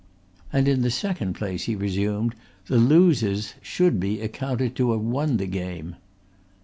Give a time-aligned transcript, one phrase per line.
[0.51, 2.33] "And in the second place," he resumed,
[2.65, 5.95] "the losers should be accounted to have won the game."